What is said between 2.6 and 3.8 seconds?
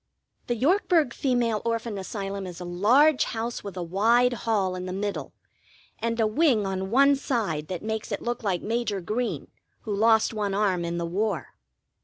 large house with